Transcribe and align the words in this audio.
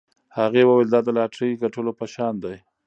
هغې 0.37 0.63
وویل 0.65 0.89
دا 0.91 0.99
د 1.05 1.09
لاټرۍ 1.17 1.51
ګټلو 1.63 1.91
په 1.99 2.05
شان 2.13 2.33
دی. 2.43 2.55